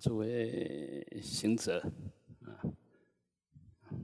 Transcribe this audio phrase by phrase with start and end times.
[0.00, 1.80] 诸位行者
[2.42, 2.60] 啊，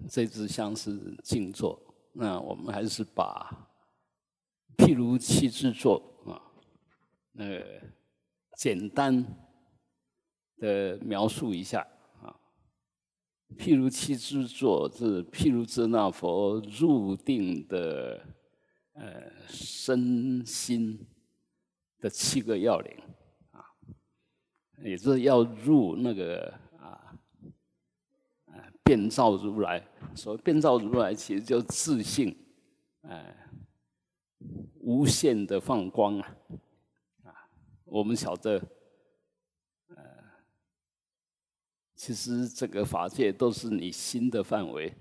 [0.09, 1.81] 这支香是静坐，
[2.13, 3.69] 那我们还是把
[4.77, 6.41] 譬如七支坐啊，
[7.33, 7.83] 那个
[8.57, 9.25] 简单
[10.57, 11.87] 的描述一下
[12.23, 12.35] 啊。
[13.59, 18.25] 譬如七支坐是譬如遮那佛入定的
[18.93, 21.07] 呃身心
[21.99, 22.97] 的七个要领。
[24.83, 27.15] 也是要入那个啊，
[28.47, 29.87] 啊，变造如来。
[30.15, 32.35] 所谓变造如来，其实就自信，
[33.03, 33.47] 哎，
[34.81, 36.37] 无限的放光啊，
[37.25, 37.35] 啊，
[37.85, 38.61] 我们晓得，
[39.89, 39.97] 呃，
[41.95, 44.93] 其实这个法界都是你心的范围。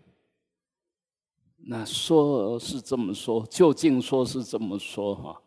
[1.56, 5.42] 那说是这么说，究竟说是这么说哈？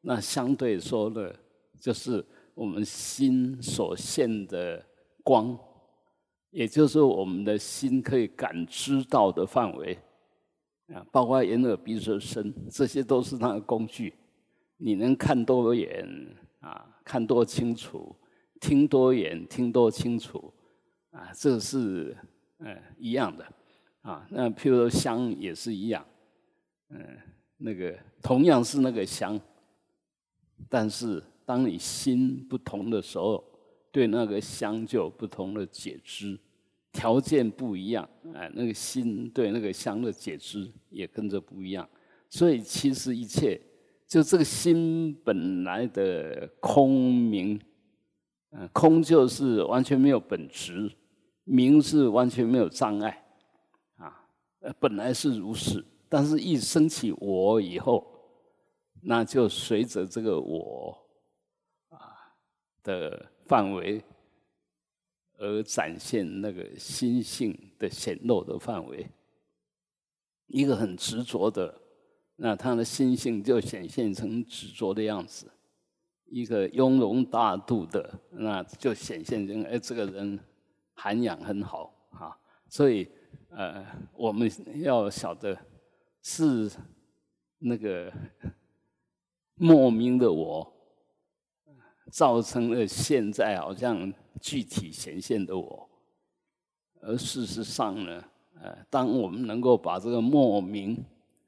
[0.00, 1.38] 那相对说的，
[1.78, 2.24] 就是。
[2.56, 4.82] 我们心所现的
[5.22, 5.58] 光，
[6.48, 9.98] 也就是我们的心可以感知到的范围
[10.88, 14.14] 啊，包括眼、耳、鼻、舌、身，这些都是它的工具。
[14.78, 16.08] 你能看多远
[16.60, 16.96] 啊？
[17.04, 18.16] 看多清楚？
[18.58, 19.46] 听多远？
[19.46, 20.50] 听多清楚？
[21.10, 22.16] 啊，这是
[22.56, 23.46] 呃一样的
[24.00, 24.26] 啊。
[24.30, 26.02] 那譬如说香也是一样，
[26.88, 27.18] 嗯，
[27.58, 29.38] 那个同样是那个香，
[30.70, 31.22] 但是。
[31.46, 33.42] 当你心不同的时候，
[33.92, 36.36] 对那个香就有不同的解知，
[36.92, 41.88] 条件不一样，哎，那个心对那个香的解知也跟着不一样。
[42.28, 43.58] 所以其实一切
[44.08, 47.58] 就这个心本来的空明，
[48.50, 50.90] 嗯，空就是完全没有本质，
[51.44, 53.24] 明是完全没有障碍，
[53.98, 54.26] 啊，
[54.80, 58.04] 本来是如是，但是一升起我以后，
[59.02, 61.05] 那就随着这个我。
[62.86, 64.00] 的范围
[65.38, 69.04] 而展现那个心性的显露的范围，
[70.46, 71.80] 一个很执着的，
[72.36, 75.48] 那他的心性就显现成执着的样子；
[76.26, 80.38] 一个雍容大度的，那就显现成哎，这个人
[80.94, 82.38] 涵养很好啊。
[82.68, 83.08] 所以
[83.50, 85.58] 呃，我们要晓得
[86.22, 86.70] 是
[87.58, 88.12] 那个
[89.56, 90.72] 莫名的我。
[92.10, 95.88] 造成了现在好像具体显现的我，
[97.00, 98.24] 而事实上呢，
[98.60, 101.04] 呃，当我们能够把这个莫名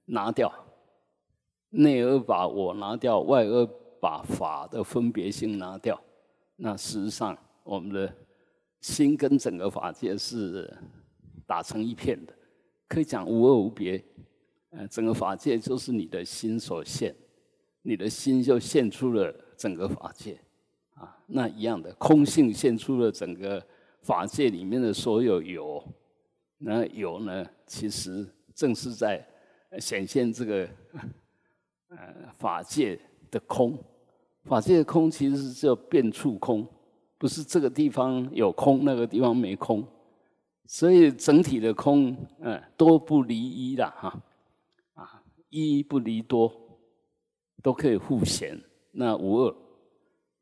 [0.07, 0.53] 拿掉，
[1.71, 3.67] 内而把我拿掉，外而
[4.01, 6.01] 把法的分别性拿掉，
[6.57, 8.13] 那事实上我们的
[8.81, 10.77] 心跟整个法界是
[11.47, 12.35] 打成一片的，
[12.89, 14.03] 可以讲无二无别。
[14.71, 17.15] 呃，整个法界就是你的心所现，
[17.83, 20.39] 你的心就现出了整个法界。
[21.31, 23.63] 那一样的空性现出了整个
[24.01, 25.85] 法界里面的所有有，
[26.57, 29.23] 那有呢，其实正是在
[29.79, 30.67] 显现这个
[31.91, 32.99] 呃法界
[33.31, 33.79] 的空。
[34.45, 36.67] 法界的空其实是叫变处空，
[37.19, 39.87] 不是这个地方有空，那个地方没空。
[40.65, 44.19] 所以整体的空，嗯，多不离一的哈，
[44.95, 46.51] 啊，一不离多，
[47.63, 48.59] 都可以互显，
[48.93, 49.55] 那无二。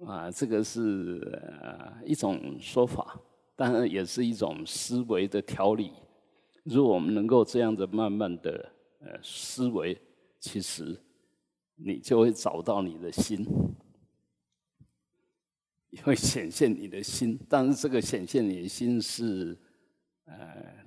[0.04, 1.20] 啊，这个是
[2.04, 3.18] 一种说法，
[3.54, 5.90] 当然也是一种思维的调理。
[6.64, 9.98] 如果我们能够这样子慢慢的呃思维，
[10.38, 10.94] 其实
[11.76, 13.46] 你就会找到你的心，
[16.02, 17.38] 会显现你的心。
[17.48, 19.56] 但是这个显现你的心是
[20.26, 20.34] 呃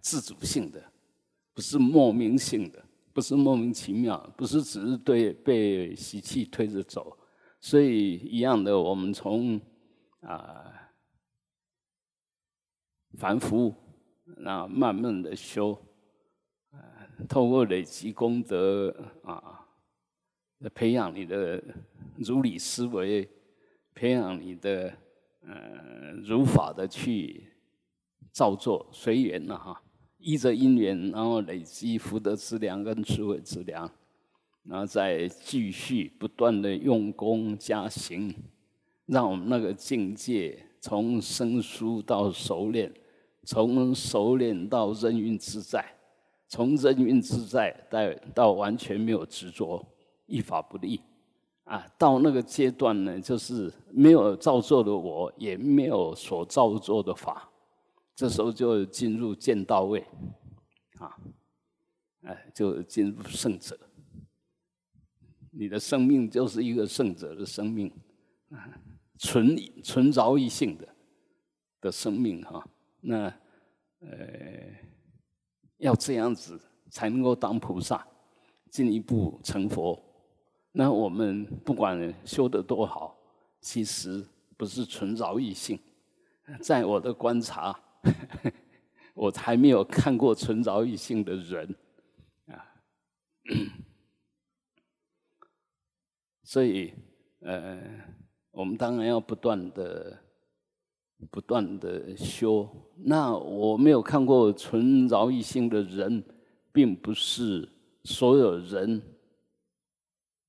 [0.01, 0.83] 自主性的，
[1.53, 7.17] 不是莫名性的，不是莫名其妙，不是只是对被习气推着走。
[7.61, 9.59] 所以一样的，我们从
[10.21, 10.91] 啊
[13.17, 13.73] 凡夫
[14.37, 15.73] 那慢慢的修，
[16.71, 16.79] 啊，
[17.27, 19.67] 透过累积功德啊，
[20.73, 21.61] 培养你的
[22.17, 23.29] 如理思维，
[23.93, 24.93] 培养你的
[25.41, 27.51] 呃如法的去
[28.31, 29.83] 造作随缘了哈，
[30.17, 33.91] 依着因缘，然后累积福德资粮跟智慧资粮。
[34.63, 38.35] 然后再继续不断的用功加行，
[39.05, 42.93] 让我们那个境界从生疏到熟练，
[43.43, 45.83] 从熟练到任运自在，
[46.47, 47.99] 从任运自在到
[48.35, 49.83] 到完全没有执着，
[50.27, 51.01] 一法不立，
[51.63, 57.49] 啊，到那个阶段呢，就是没有造作的我，也没有所造作的法，
[58.15, 60.05] 这时候就进入见到位，
[60.99, 61.17] 啊，
[62.21, 63.75] 哎，就进入圣者。
[65.59, 67.91] 你的生命就是一个圣者的生命，
[69.17, 70.87] 纯纯饶一性的，
[71.81, 72.65] 的生命哈。
[73.01, 73.25] 那
[73.99, 74.09] 呃，
[75.75, 76.57] 要这样子
[76.89, 78.07] 才能够当菩萨，
[78.71, 80.01] 进一步成佛。
[80.71, 83.19] 那我们不管修得多好，
[83.59, 84.25] 其实
[84.55, 85.77] 不是纯饶益性。
[86.61, 87.77] 在我的观察，
[89.13, 91.75] 我还没有看过纯饶益性的人
[92.45, 92.63] 啊。
[96.51, 96.91] 所以，
[97.41, 97.79] 呃，
[98.49, 100.19] 我们当然要不断的、
[101.29, 102.67] 不断的修。
[102.97, 106.23] 那我没有看过纯饶益性的人，
[106.71, 107.71] 并不是
[108.03, 108.99] 所有人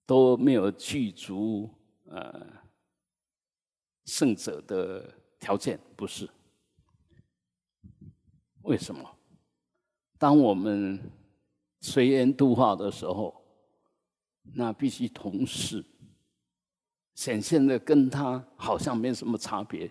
[0.06, 1.68] 都没有具足
[2.06, 2.46] 呃
[4.06, 6.26] 圣者的条件，不是？
[8.62, 9.18] 为什么？
[10.16, 10.98] 当我们
[11.82, 13.38] 随缘度化的时候。
[14.52, 15.84] 那必须同事
[17.20, 19.90] 显现的跟他好像没什么差别。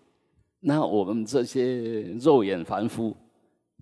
[0.61, 3.15] 那我们这些肉眼凡夫，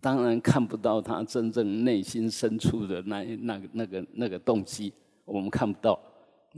[0.02, 4.92] 当然看不到他真正内心深处的那那个那个那个动机，
[5.24, 5.98] 我们看不到。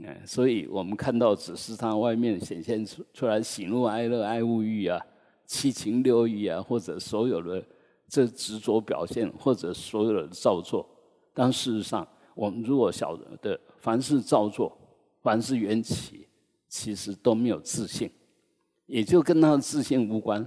[0.04, 5.00] 哎，所以我们看到只是他外面显现出出来喜怒哀乐、爱物欲啊、
[5.46, 7.64] 七情六欲啊，或者所有的
[8.08, 10.84] 这执着表现，或者所有的造作。
[11.32, 12.04] 但事实上，
[12.34, 13.60] 我们如果晓得。
[13.78, 14.76] 凡是造作，
[15.22, 16.26] 凡是缘起，
[16.70, 18.10] 其实都没有自信，
[18.86, 20.46] 也就跟他的自信无关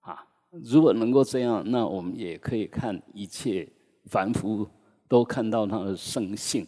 [0.00, 0.26] 啊。
[0.50, 3.70] 如果能够这样，那我们也可以看一切
[4.06, 4.66] 凡夫
[5.08, 6.66] 都看到他的圣性，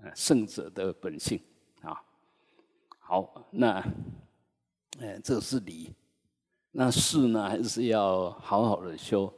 [0.00, 1.38] 呃，圣者的本性
[1.82, 2.00] 啊。
[3.00, 3.84] 好，那，
[5.00, 5.90] 哎，这是理。
[6.70, 9.32] 那事呢，还是要好好的修。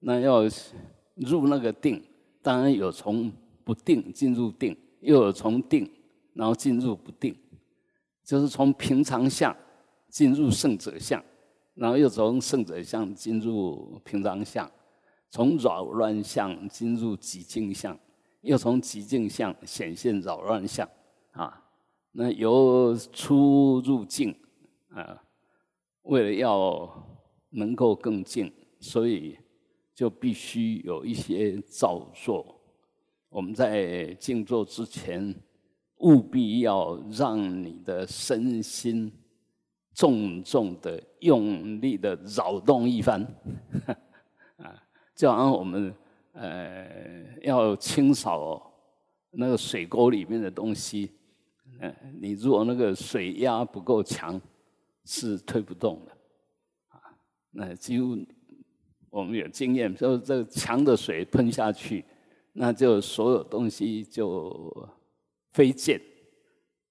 [0.00, 0.42] 那要
[1.14, 2.02] 入那个定，
[2.42, 3.30] 当然有从
[3.62, 4.76] 不定进入定。
[5.00, 5.90] 又有从定，
[6.34, 7.34] 然后进入不定，
[8.30, 9.54] 就是从平常相
[10.08, 11.20] 进入圣者相，
[11.74, 14.70] 然后又从圣者相进入平常相，
[15.30, 17.98] 从扰乱相进入极静相，
[18.42, 20.88] 又从极静相显现扰乱相，
[21.32, 21.60] 啊，
[22.12, 24.32] 那由出入境
[24.90, 25.20] 啊，
[26.02, 26.88] 为了要
[27.48, 29.36] 能够更静，所以
[29.92, 32.60] 就必须有一些造作。
[33.28, 35.34] 我们在静坐之前，
[36.00, 39.10] 务必要让你的身心
[39.94, 43.26] 重重的、用力的扰动一番，
[44.56, 44.82] 啊，
[45.14, 45.94] 就好像我们
[46.32, 48.72] 呃要清扫
[49.30, 51.10] 那个水沟里面的东西，
[51.80, 54.40] 嗯，你如果那个水压不够强，
[55.04, 56.12] 是推不动的，
[56.88, 57.00] 啊，
[57.50, 58.16] 那几乎
[59.10, 62.04] 我们有经验，就这个强的水喷下去。
[62.52, 64.88] 那就所有东西就
[65.52, 66.00] 飞溅，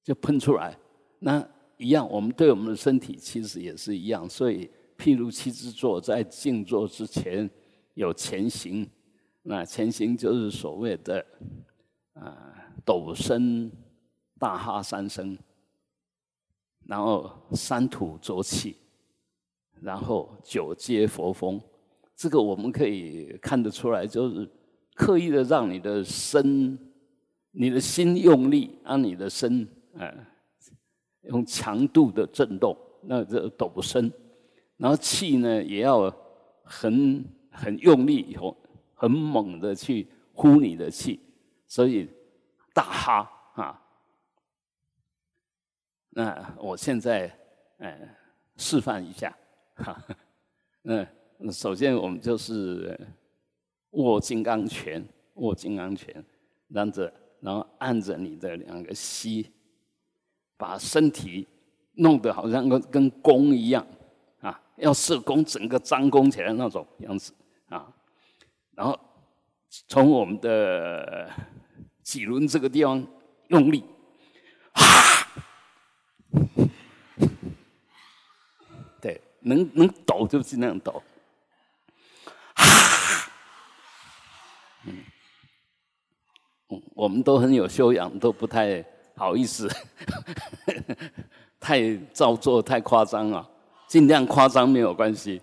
[0.04, 0.78] 就喷出来。
[1.20, 1.46] 那
[1.78, 4.30] 一样，我们对我们的身体其实也是一样。
[4.30, 7.50] 所以，譬如七支坐在静坐之前
[7.94, 8.90] 有前行，
[9.44, 11.26] 那前行就是所谓的
[12.14, 12.54] 啊
[12.86, 13.72] 陡身
[14.38, 15.38] 大哈三声，
[16.86, 18.76] 然后三吐浊气，
[19.82, 21.62] 然后九接佛风。
[22.16, 24.50] 这个我们可以看得出来，就是。
[24.96, 26.78] 刻意的让你的身、
[27.52, 30.14] 你的心用力，让你的身，呃，
[31.22, 34.12] 用强度的震动，那这抖身，
[34.78, 36.14] 然后气呢也要
[36.64, 38.56] 很很用力，以后
[38.94, 41.20] 很猛的去呼你的气，
[41.68, 42.10] 所以
[42.74, 43.82] 大哈啊。
[46.10, 47.32] 那我现在
[47.78, 48.16] 呃
[48.58, 49.36] 示范一下，
[49.76, 50.04] 哈，
[50.82, 53.00] 那首先我们就是。
[53.94, 55.04] 握金刚拳，
[55.38, 56.24] 握金刚拳，
[56.68, 59.50] 然着，然后按着你的两个膝，
[60.58, 61.48] 把身体
[61.94, 63.86] 弄得好像跟跟弓一样
[64.42, 67.34] 啊，要射弓，整个张弓起来那种样子
[67.70, 67.88] 啊。
[68.76, 68.98] 然后
[69.88, 71.30] 从我们的
[72.04, 73.06] 脊轮这个地方
[73.48, 73.84] 用力，
[74.74, 75.28] 哈，
[79.02, 81.02] 对，能能抖就尽量抖。
[87.00, 88.84] 我们都很有修养，都不太
[89.16, 89.70] 好意思，
[91.58, 93.50] 太造作、太夸张啊！
[93.88, 95.42] 尽量夸张没有关系，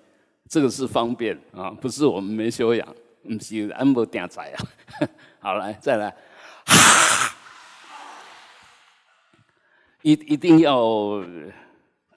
[0.50, 2.86] 这个是方便啊，不是我们没修养，
[3.22, 4.56] 不是安不定仔啊。
[5.40, 6.14] 好，来再来，
[10.02, 11.24] 一一定要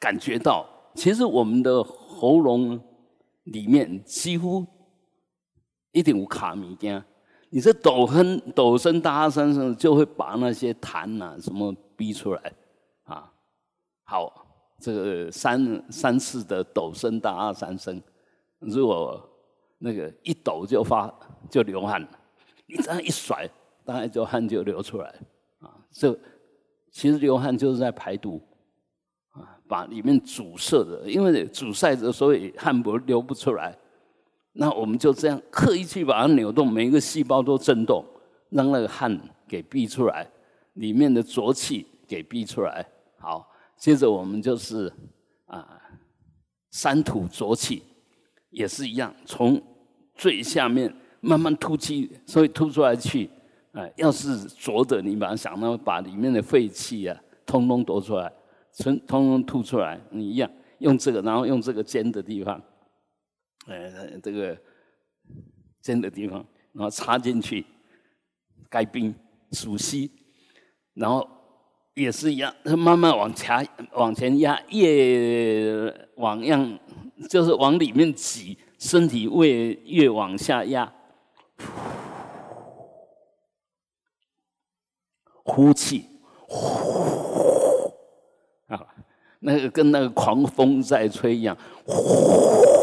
[0.01, 2.77] 感觉到，其实我们的喉咙
[3.45, 4.67] 里面几乎
[5.93, 7.01] 一定有卡米件。
[7.51, 12.53] 你这抖哼抖声大声声，就会把那些痰呐什么逼出来，
[13.03, 13.31] 啊，
[14.03, 14.45] 好，
[14.79, 17.99] 这个三三次的抖声大二三声，
[18.59, 19.27] 如果
[19.79, 21.11] 那个一抖就发
[21.49, 22.07] 就流汗，
[22.67, 23.49] 你这样一甩，
[23.83, 25.07] 大概就汗就流出来
[25.59, 25.73] 啊。
[25.91, 26.15] 这
[26.91, 28.39] 其实流汗就是在排毒
[29.31, 33.75] 啊，把里面阻塞的，因为阻塞着，所以汗不流不出来。
[34.53, 38.03] 那我们就这样刻意去把它扭动，每一个细胞都震动，
[38.49, 40.27] 让那个汗给逼出来，
[40.73, 42.85] 里面的浊气给逼出来。
[43.19, 44.91] 好，接着我们就是
[45.45, 45.79] 啊，
[46.71, 47.83] 三吐浊气
[48.49, 49.61] 也是一样，从
[50.15, 53.29] 最下面慢慢吐气，所以吐出来去，
[53.71, 58.31] 啊，要是浊的，你把它想到把里面的废气啊，通通夺出来，
[58.71, 62.61] 从通通吐出来，你一样用这个，然后用这个尖的地方。
[63.69, 64.57] 呃，这个
[65.79, 67.63] 尖的地方，然后插进去，
[68.67, 69.13] 盖冰
[69.51, 70.11] 熟悉，
[70.95, 71.27] 然后
[71.93, 76.79] 也是一样，慢慢往前往前压，越往样
[77.29, 80.91] 就是往里面挤，身体越越往下压，
[85.43, 86.05] 呼气，
[86.47, 87.93] 呼
[88.65, 88.95] 啊，
[89.41, 92.78] 那个跟那个狂风在吹一样，呼。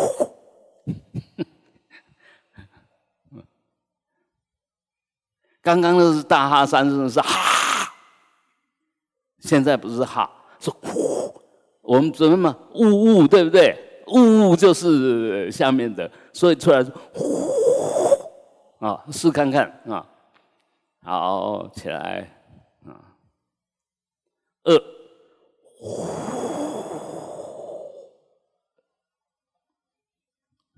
[5.62, 7.92] 刚刚那是大哈三声是哈，
[9.40, 11.34] 现在不是哈，是呼。
[11.82, 12.56] 我们怎么嘛？
[12.74, 13.82] 呜呜，对不对？
[14.08, 16.80] 呜呜就是下面的，所以出来
[17.12, 17.50] 呼
[18.78, 20.06] 啊，试看看啊。
[21.02, 22.30] 好，起来
[22.84, 23.18] 啊，
[24.64, 24.78] 二
[25.78, 26.06] 呼，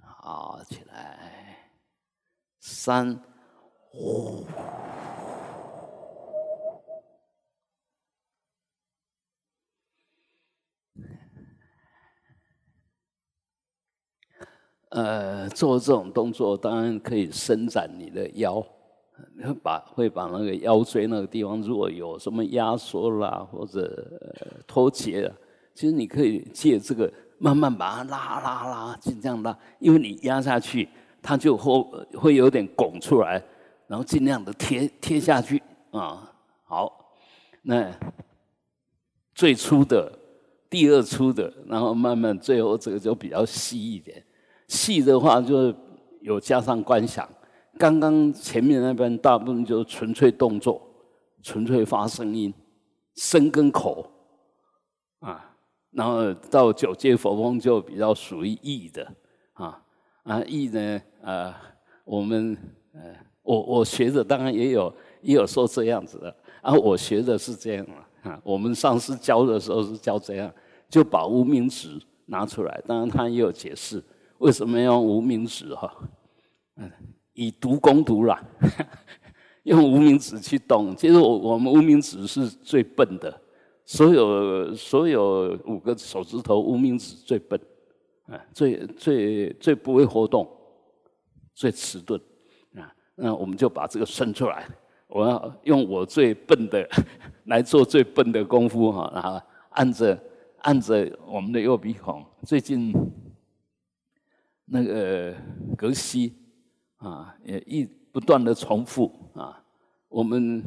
[0.02, 1.70] 好起来，
[2.80, 3.20] 三。
[3.90, 4.46] 呼，
[14.90, 18.64] 呃，做这种动作当然可以伸展你的腰，
[19.60, 25.34] 把会把那个腰椎那个地方如果有什么压缩啦或者脱节了，
[25.74, 30.88] 其实你可以借这个慢慢把它拉拉拉，尽量拉，因为你压下去，
[31.28, 31.82] 它就会
[32.18, 33.42] 会有点拱出来。
[33.86, 36.32] 然后尽量的贴贴下去啊，
[36.64, 37.12] 好，
[37.62, 37.90] 那
[39.34, 40.10] 最初的、
[40.70, 44.24] 第二粗的，然后慢慢最后这个就比较细一点。
[44.68, 45.74] 细的话就
[46.22, 47.28] 有加上观想。
[47.78, 50.80] 刚刚前面那边大部分就是纯粹动作，
[51.42, 52.52] 纯粹发声音，
[53.16, 54.10] 声跟口
[55.20, 55.54] 啊。
[55.90, 59.10] 然后到九界佛风就比较属于意的
[59.54, 59.82] 啊
[60.28, 61.52] 啊意呢呃
[62.04, 62.56] 我们
[62.92, 63.00] 呃。
[63.48, 67.86] 我我学的当然也有也有说这样子的，啊，我学的是这样
[68.22, 68.38] 啊。
[68.44, 70.52] 我们上次教的时候是教这样，
[70.90, 72.82] 就把无名指拿出来。
[72.86, 74.04] 当然他也有解释
[74.36, 75.90] 为什么要用无名指哈，
[76.76, 76.92] 嗯，
[77.32, 78.38] 以毒攻毒啦，
[79.64, 80.94] 用无名指去动。
[80.94, 83.34] 其实我我们无名指是最笨的，
[83.86, 87.58] 所有所有五个手指头无名指最笨，
[88.28, 90.48] 啊，最最最不会活动，
[91.54, 92.20] 最迟钝
[92.74, 92.94] 啊。
[93.14, 94.68] 那我们就把这个伸出来，
[95.08, 96.88] 我要用我最笨的
[97.46, 100.22] 来做最笨的功夫哈，然后按着
[100.58, 102.92] 按着我们的右鼻孔，最近
[104.66, 105.34] 那个
[105.76, 106.34] 隔息
[106.98, 109.64] 啊，也一不断的重复啊，
[110.08, 110.62] 我们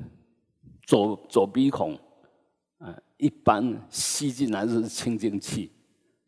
[0.88, 1.94] 左左鼻孔
[2.80, 5.72] 啊，一般吸进来是清净气，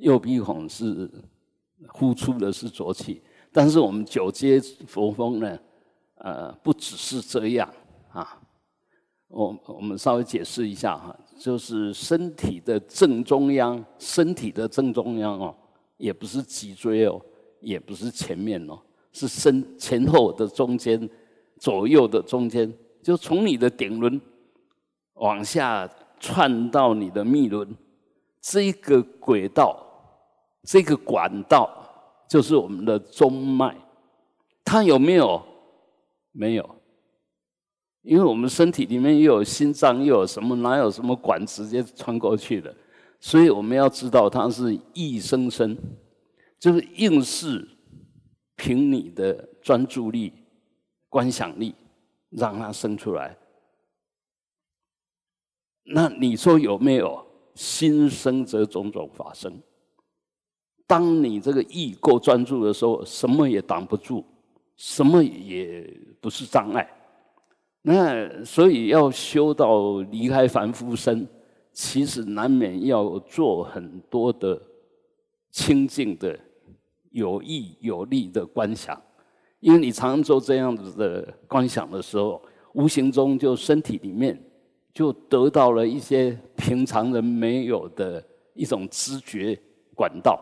[0.03, 1.10] 右鼻孔是
[1.88, 3.22] 呼出的是浊气，
[3.53, 5.57] 但是我们九阶佛风呢？
[6.15, 7.69] 呃，不只是这样
[8.12, 8.39] 啊，
[9.27, 15.55] 我我们稍微解释一下哈，就是身体的正中央，身体的正中央哦，
[15.98, 17.19] 也不是脊椎哦，
[17.60, 18.79] 也不是前面哦，
[19.12, 21.10] 是身前后的中间，
[21.57, 24.19] 左右的中间，就从你的顶轮
[25.15, 27.67] 往下串到你的密轮，
[28.39, 29.92] 这个轨道，
[30.63, 31.70] 这个管道
[32.27, 33.75] 就是我们的中脉，
[34.63, 35.41] 它有没有？
[36.36, 36.67] 没有，
[38.01, 40.55] 因为我们身体里面又有心脏，又有什么？
[40.55, 42.75] 哪有什么管直接穿过去的？
[43.20, 45.77] 所以我们要知道，它是意生生，
[46.60, 47.67] 就是硬是
[48.55, 50.34] 凭你的专注力、
[51.08, 51.75] 观想力
[52.32, 53.38] 让它生出来。
[55.84, 59.62] 那你说有没有心生则种种法生？
[60.88, 64.24] 当你这个意够专注的时候，什么也挡不住。
[64.75, 65.88] 什么也
[66.20, 66.86] 不是障碍，
[67.84, 71.28] 那所以要修到离开凡夫身，
[71.72, 74.60] 其实难免要做很多的
[75.52, 76.38] 清净的、
[77.12, 79.00] 有益有利的观想，
[79.60, 82.42] 因为你常做这样子的观想的时候，
[82.74, 84.38] 无形中就身体里面
[84.92, 88.22] 就得到了一些平常人没有的
[88.56, 89.58] 一种知觉
[89.94, 90.42] 管道，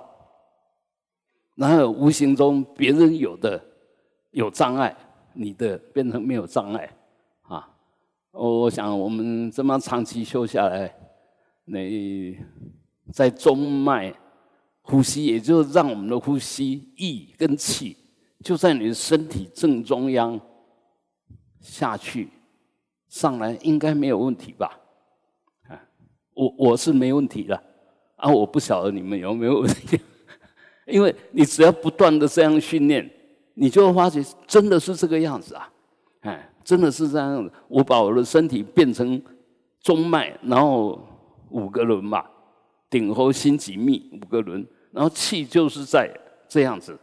[1.61, 3.63] 然后无形中别人有的
[4.31, 4.97] 有障碍，
[5.35, 6.89] 你的变成没有障碍
[7.43, 7.69] 啊！
[8.31, 10.91] 我想我们这么长期修下来。
[11.65, 12.35] 你
[13.13, 14.11] 在中脉
[14.81, 17.95] 呼吸，也就是让我们的呼吸意跟气
[18.43, 20.41] 就在你的身体正中央
[21.59, 22.27] 下去
[23.07, 24.79] 上来，应该没有问题吧？
[25.69, 25.79] 啊，
[26.33, 27.55] 我我是没问题的
[28.15, 30.01] 啊，我不晓得你们有没有问题，
[30.91, 33.09] 因为你只要不断的这样训练，
[33.53, 35.69] 你就会发觉真的是这个样子啊！
[36.21, 39.21] 哎，真的是这样子，我把我的身体变成
[39.81, 40.99] 中脉，然后。
[41.53, 42.23] 五个轮嘛，
[42.89, 46.09] 顶喉心脊密五个轮，然后气就是在
[46.47, 46.97] 这样子，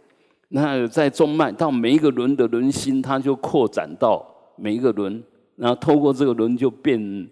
[0.48, 4.26] 那在中脉到每一个轮的轮心，它就扩展到
[4.56, 5.22] 每一个轮，
[5.54, 7.28] 然后透过这个轮就变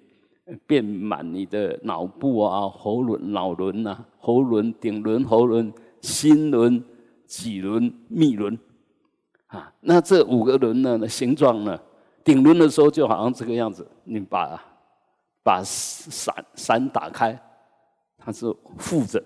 [0.66, 5.72] 变满你的脑部啊、喉轮、脑轮啊、喉轮、顶轮、喉轮、
[6.06, 6.82] 心轮、
[7.26, 8.58] 脊轮、密轮
[9.48, 9.72] 啊。
[9.80, 11.78] 那这五个轮呢，形状呢，
[12.22, 14.62] 顶轮的时候就好像这个样子，你把。
[15.46, 17.40] 把伞伞打开，
[18.18, 19.22] 它是负着，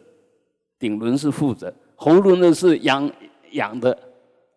[0.78, 3.10] 顶轮是负着，喉轮呢是仰
[3.52, 3.98] 仰的，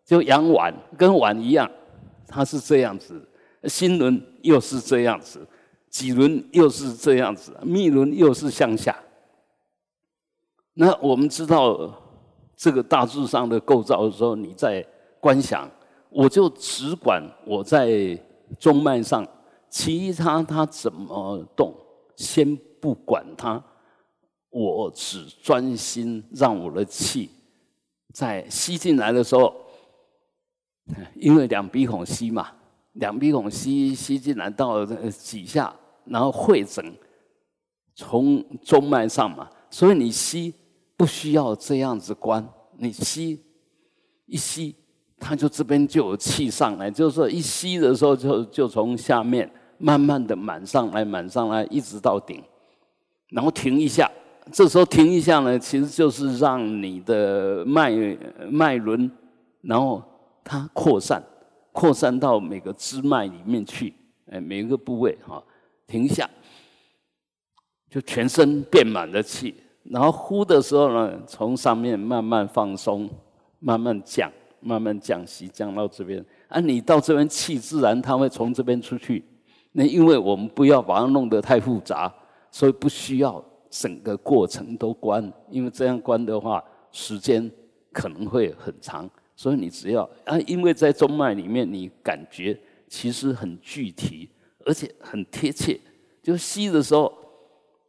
[0.04, 1.72] 就仰碗，跟碗一样，
[2.28, 3.26] 它是这样子。
[3.64, 5.48] 心轮又是这样子，
[5.90, 8.94] 脊轮又是这样子，密轮又是向下。
[10.74, 11.98] 那我们知道
[12.64, 14.82] 这个大致上的构造的时候，你在
[15.20, 15.70] 观想，
[16.10, 18.18] 我就只管我在
[18.58, 19.28] 中脉上。
[19.68, 21.74] 其他他怎么动，
[22.16, 23.62] 先不管他，
[24.50, 27.30] 我只专心让我的气
[28.14, 29.54] 在吸进来的时候，
[31.16, 32.50] 因为两鼻孔吸嘛，
[32.94, 36.96] 两鼻孔吸吸进来到几下，然后会诊
[37.94, 40.54] 从中脉上嘛，所以你吸
[40.96, 43.42] 不需要这样子关，你吸
[44.26, 44.76] 一吸，
[45.20, 49.50] 它就这边就有气上来，就是说一吸的时候就就从下面。
[49.80, 52.42] 慢慢的满上来，满上来，一直到顶，
[53.32, 54.10] 然后停一下。
[54.50, 57.92] 这时候停一下呢，其实就是让你的脉
[58.50, 59.12] 脉轮，
[59.62, 60.02] 然后
[60.42, 61.22] 它扩散，
[61.74, 63.94] 扩散到每个支脉里面去，
[64.32, 65.44] 哎，每一个部位哈，
[65.86, 66.30] 停一下，
[67.90, 69.54] 就全身变满了气。
[69.84, 73.10] 然后呼的时候呢，从上面慢慢放松，
[73.60, 76.24] 慢慢降，慢慢降息，降到这边。
[76.48, 79.24] 啊，你到这边气自然它会从这边出去。
[79.74, 82.14] 那因为我们不要把它弄得太复杂，
[82.50, 87.52] 所以不需要整个过程都关，因为这样关的话，时间
[87.92, 89.10] 可能会很长。
[89.36, 94.30] 所以你只要啊，因为在中脉里面，你感觉其实很具体，
[94.66, 95.80] 而且很贴切。
[96.22, 97.12] 就吸的时候，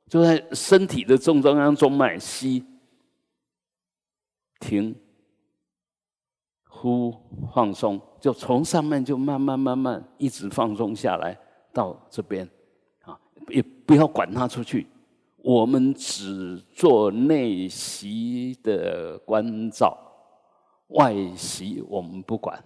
[0.08, 2.64] 就在身体的正中央中脉吸，
[4.60, 4.94] 停，
[6.68, 7.14] 呼，
[7.52, 11.38] 放松，就从上面就慢慢慢慢一直放松下来。
[11.72, 12.48] 到这边，
[13.02, 14.86] 啊，也不要管它出去，
[15.38, 19.98] 我们只做内息的关照，
[20.90, 22.62] 外息我们不管。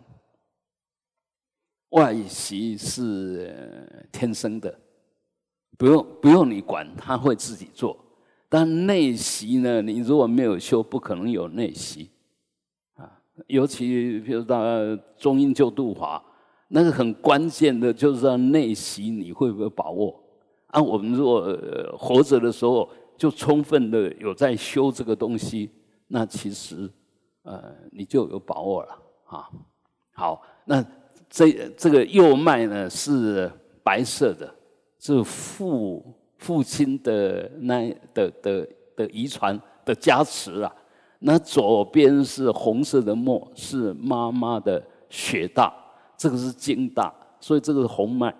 [1.92, 4.78] 外息是天生的，
[5.76, 7.96] 不用不用你管，他会自己做。
[8.48, 12.10] 但内息呢，你如果没有修，不可能有内息，
[12.94, 14.58] 啊，尤其比如到
[15.16, 16.24] 中阴救度法。
[16.70, 20.22] 那个很关键的就是说内息你会不会把握？
[20.66, 21.56] 啊，我们如果
[21.96, 25.70] 活着的时候就充分的有在修这个东西，
[26.08, 26.90] 那其实
[27.42, 29.48] 呃你就有把握了啊。
[30.12, 30.84] 好，那
[31.30, 33.50] 这这个右脉呢是
[33.82, 34.54] 白色的，
[34.98, 40.74] 是父父亲的那的的的遗传的加持啊。
[41.20, 45.72] 那左边是红色的墨，是妈妈的血大。
[46.16, 48.34] 这个是经大，所以这个是红脉。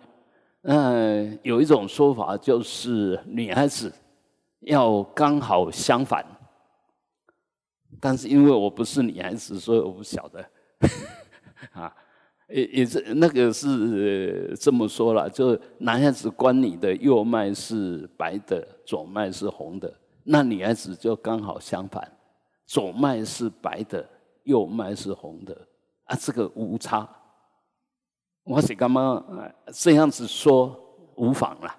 [0.63, 3.93] 嗯，有一种说法就是女孩子
[4.61, 6.27] 要刚好相反，
[8.01, 10.45] 但是因为我不是女孩子，所以我不晓得。
[11.73, 11.95] 啊，
[12.49, 19.93] 也也是那个是这么说了，就男孩子关你的右脉是白的，左脉是红的，
[20.25, 22.11] 那女孩子就刚好相反，
[22.67, 24.09] 左脉是白的，
[24.45, 25.55] 右脉是红的，
[26.05, 27.09] 啊，这个无差。
[28.45, 29.23] 我是干嘛
[29.75, 30.75] 这样子说
[31.17, 31.77] 无妨了，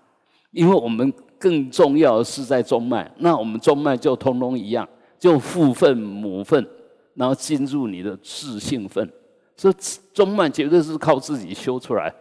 [0.52, 6.64] 因为我们更重要是在中脉，那我们中脉就通通一样，就父分母分，
[7.16, 9.12] 然后进入你的自性分，
[9.60, 9.74] 这
[10.14, 12.14] 中脉绝对是靠自己修出来。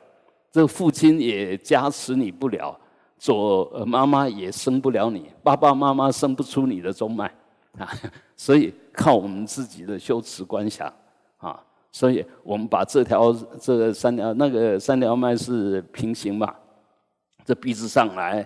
[0.51, 2.77] 这父亲也加持你不了，
[3.16, 7.33] 左妈妈也生不了你，爸爸妈妈生不出你的中脉
[7.79, 7.88] 啊，
[8.35, 10.92] 所以靠我们自己的修持观想
[11.37, 16.53] 啊，所以我们把这条这个三条那个三条脉是平行嘛。
[17.44, 18.44] 这鼻子上来，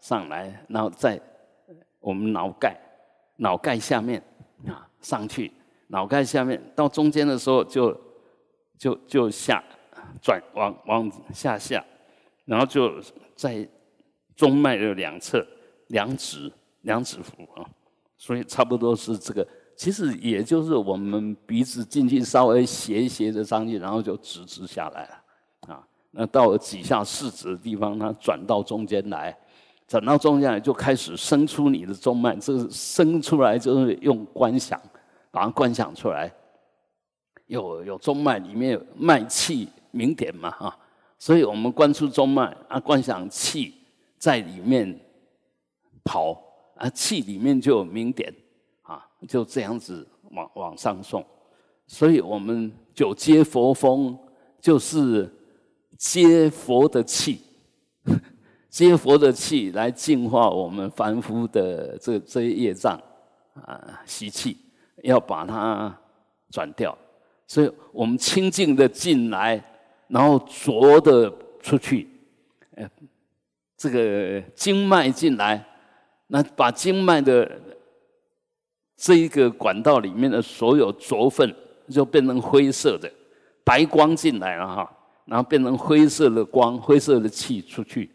[0.00, 1.18] 上来，然后在
[1.98, 2.78] 我们脑盖，
[3.36, 4.22] 脑盖下面
[4.66, 5.50] 啊上去，
[5.86, 7.98] 脑盖下面到中间的时候就
[8.84, 9.64] 就就下
[10.20, 11.82] 转往往下下，
[12.44, 12.92] 然后就
[13.34, 13.66] 在
[14.36, 15.42] 中脉的两侧
[15.86, 17.64] 两指两指腹啊，
[18.18, 25.82] 所以差不多是这个，其实也就是我们鼻子进去稍微斜斜的上去，然后就直直下来了啊。
[26.10, 29.34] 那到了几下四指的地方，它转到中间来，
[29.88, 32.36] 转到中间来就开始伸出你的中脉。
[32.36, 34.78] 这个生出来就是用观想，
[35.30, 36.30] 把它观想出来。
[37.46, 40.78] 有有中脉里面有脉气明点嘛哈，
[41.18, 43.74] 所以我们观出中脉啊，观想气
[44.18, 44.98] 在里面
[46.04, 46.32] 跑
[46.76, 48.32] 啊，气里面就有明点
[48.82, 51.24] 啊，就这样子往往上送。
[51.86, 54.18] 所以我们九接佛风
[54.60, 55.30] 就是。
[55.96, 57.40] 接佛的气，
[58.68, 63.00] 接佛的气来净化我们凡夫的这这些业障
[63.54, 64.58] 啊习气，
[65.04, 65.96] 要把它
[66.50, 66.98] 转掉。
[67.46, 69.62] 所以我们清净的进来，
[70.08, 72.08] 然后浊的出去。
[72.76, 72.88] 呃，
[73.76, 75.64] 这个经脉进来，
[76.28, 77.50] 那把经脉的
[78.96, 81.54] 这一个管道里面的所有浊分，
[81.88, 83.10] 就变成灰色的
[83.62, 84.90] 白光进来了哈。
[85.26, 88.10] 然后变成灰色的光、灰色的气出去，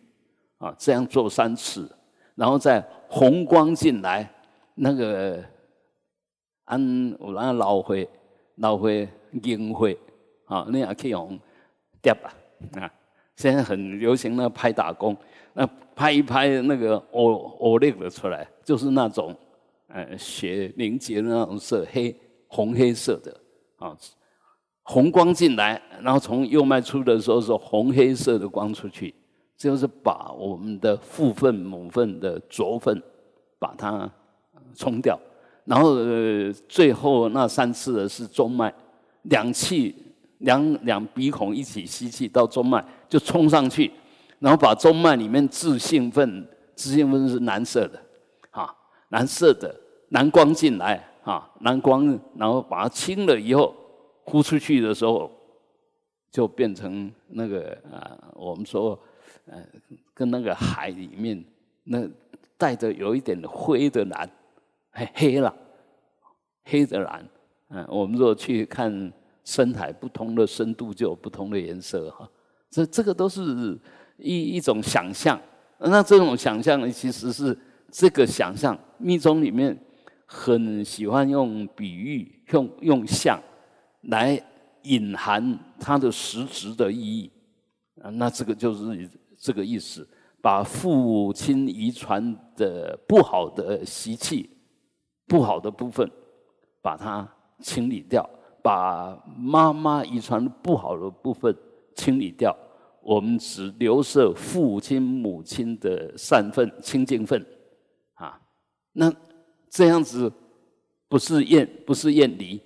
[0.60, 1.90] 啊，这样做三次，
[2.36, 4.32] 然后再红光进来，
[4.76, 5.44] 那个
[6.66, 6.80] 按
[7.20, 8.08] 有那老灰、
[8.58, 9.10] 老灰、
[9.44, 9.98] 银灰，
[10.46, 11.40] 啊，那样可以用
[12.02, 12.34] 掉吧，
[12.80, 12.92] 啊，
[13.36, 15.16] 现在很流行那拍打工，
[15.54, 19.36] 那拍一拍那个欧欧力的出来，就是那种
[19.88, 22.16] 呃血凝结的那种色，黑
[22.48, 23.36] 红黑色的
[23.78, 23.96] 啊。
[24.84, 29.14] 红光进来，然后从右脉出的时候是红黑色的光出去，
[29.56, 33.00] 就是把我们的父分母分的浊分
[33.60, 34.10] 把它
[34.74, 35.16] 冲掉。
[35.66, 35.96] 然后
[36.68, 38.74] 最后那三次的是中脉，
[39.30, 39.96] 两气
[40.40, 43.92] 两两鼻孔一起吸气到中脉就冲上去，
[44.40, 48.02] 然后把中脉里面自兴奋，自兴奋是蓝色的，
[48.52, 48.74] 啊，
[49.10, 49.76] 蓝色的
[50.10, 53.76] 蓝光进来，啊，蓝光，然后把它清了以后。
[54.26, 55.32] 呼出去的时候，
[56.32, 58.92] 就变成那个啊，我们说，
[59.48, 59.58] 呃，
[60.14, 61.44] 跟那个海里面
[61.86, 62.08] 那
[62.56, 64.30] 带着有一点灰的蓝，
[64.92, 65.52] 黑黑了，
[66.66, 67.28] 黑的蓝。
[67.70, 69.12] 嗯，我们若去看
[69.50, 72.30] 深海，不同的深度就有不同的颜色哈。
[72.70, 73.76] 这这个都是
[74.18, 75.40] 一一种想象。
[75.80, 77.58] 那这种想象呢，其实是
[77.90, 79.76] 这个想象密宗里面
[80.28, 83.42] 很喜欢用比喻，用用像。
[84.04, 84.42] 来
[84.84, 87.30] 隐含它的实质的意义
[88.02, 90.08] 啊，那这个就是这个意思，
[90.42, 94.50] 把父亲遗传的不好的习气、
[95.28, 96.10] 不好的部分，
[96.82, 97.28] 把它
[97.60, 98.24] 清理掉；
[98.62, 101.56] 把妈妈遗传不好的部分
[101.96, 102.56] 清理掉，
[103.02, 107.46] 我们只留摄父亲、母亲的善分、清净分
[108.14, 108.40] 啊。
[108.94, 109.14] 那
[109.70, 110.32] 这样子
[111.08, 112.60] 不是厌，不是厌离。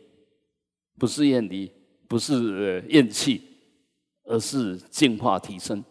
[0.96, 1.70] 不是厌离，
[2.08, 3.42] 不是厌弃，
[4.26, 5.84] 而是净化提升。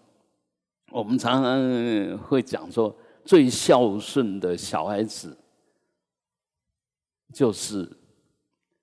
[0.92, 5.36] 我们常常会讲说，最孝顺的小孩子，
[7.34, 7.90] 就是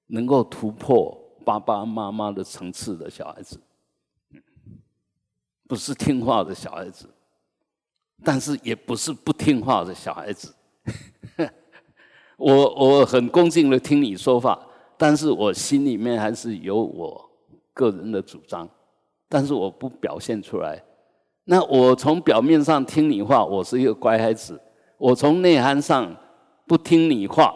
[0.09, 3.59] 能够突破爸爸妈妈的层次的小孩子。
[5.67, 7.07] 不是听话的小孩子，
[8.23, 10.53] 但是也不是不听话的小孩子。
[12.37, 14.59] 我我很恭敬的听你说话。
[15.01, 17.29] 但是我心里面还是有我
[17.73, 18.67] 个人的主张，
[19.29, 20.83] 但是我不表现出来。
[21.45, 24.55] 那我从表面上听你话，我是一个乖孩子；
[24.97, 26.13] 我从内涵上
[26.67, 27.53] 不听你话，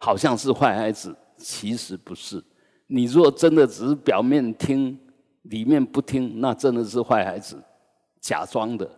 [0.00, 1.14] 好像是坏孩子。
[1.42, 2.42] 其实不是。
[2.86, 4.98] 你如果真的只是表面听，
[5.42, 7.62] 里面不听，那真的是坏孩子，
[8.20, 8.88] 假装的，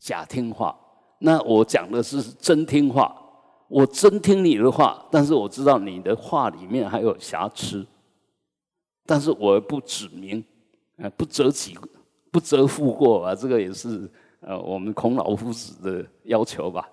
[0.00, 0.78] 假听话。
[1.18, 3.18] 那我讲的是真听话。
[3.68, 7.86] 我真听你的话，但是我知道你的话里面还有瑕疵，
[9.06, 10.44] 但是我不指明，
[10.98, 11.74] 呃，不择己，
[12.30, 16.86] 不择负过啊，这个也是呃我们孔老夫子的要求吧，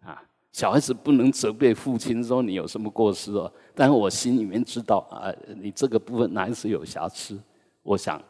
[0.00, 0.20] 啊，
[0.50, 7.38] 小孩子不能责备父亲说你有什么过失哦，但我心里面知道啊，你这个部分哪是有瑕疵，
[7.82, 8.20] 我想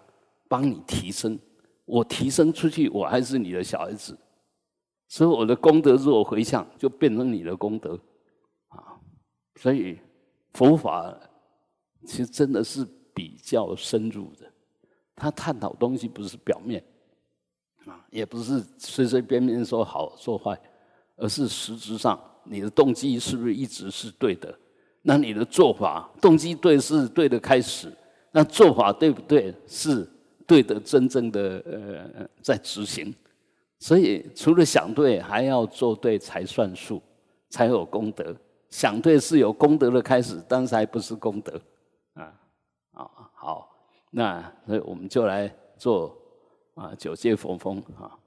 [0.49, 1.39] 帮你提升，
[1.85, 4.19] 我提升出去，我还是你的小孩子，
[5.07, 7.97] 所以我的功德如果回向，就变成你的功德，
[8.71, 8.99] 啊，
[9.61, 10.01] 所以
[10.55, 11.17] 佛法
[12.05, 14.51] 其实真的是比较深入的。
[15.15, 16.85] 他探讨东西不是表面，
[17.87, 20.61] 啊，也不是随随便便说好说坏，
[21.15, 24.59] 而是实质上你的动机是不是一直是对的？
[25.09, 27.92] 那你的做法动机对是对的开始，
[28.33, 30.05] 那做法对不对是
[30.45, 33.14] 对的真正的呃在执行。
[33.79, 37.01] 所以除了想对，还要做对才算数，
[37.51, 38.35] 才有功德。
[38.69, 41.61] 想对是有功德的开始，但是还不是功德，
[42.14, 42.35] 啊
[42.90, 43.77] 啊好。
[44.11, 46.16] 那所以我们就来做
[46.75, 48.19] 啊九界佛风啊，